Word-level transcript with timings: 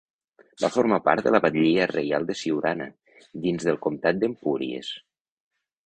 Va 0.61 0.69
formar 0.77 0.97
part 1.09 1.27
de 1.27 1.33
la 1.35 1.41
batllia 1.43 1.85
reial 1.93 2.27
de 2.31 2.37
Siurana, 2.41 2.89
dins 3.47 3.71
del 3.71 3.81
Comtat 3.87 4.23
d'Empúries. 4.25 4.95